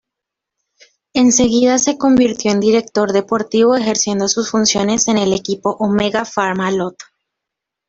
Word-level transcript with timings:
Enseguida 1.13 1.77
se 1.77 1.99
convirtió 1.99 2.49
en 2.49 2.59
director 2.59 3.13
deportivo 3.13 3.75
ejerciendo 3.75 4.27
sus 4.29 4.49
funciones 4.49 5.07
en 5.07 5.19
el 5.19 5.31
equipo 5.31 5.77
Omega 5.77 6.25
Pharma-Lotto. 6.25 7.05